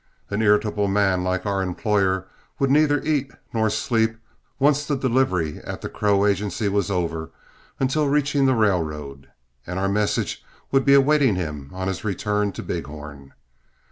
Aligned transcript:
An 0.31 0.41
irritable 0.41 0.87
man 0.87 1.23
like 1.23 1.45
our 1.45 1.61
employer 1.61 2.25
would 2.57 2.71
neither 2.71 3.03
eat 3.03 3.29
nor 3.53 3.69
sleep, 3.69 4.15
once 4.57 4.83
the 4.83 4.95
delivery 4.97 5.59
at 5.59 5.81
the 5.81 5.89
Crow 5.89 6.25
Agency 6.25 6.67
was 6.69 6.89
over, 6.89 7.29
until 7.79 8.07
reaching 8.09 8.47
the 8.47 8.55
railroad, 8.55 9.29
and 9.67 9.77
our 9.77 9.87
message 9.89 10.43
would 10.71 10.85
be 10.85 10.95
awaiting 10.95 11.35
him 11.35 11.69
on 11.71 11.87
his 11.87 12.03
return 12.03 12.51
to 12.53 12.63
Big 12.63 12.87
Horn. 12.87 13.33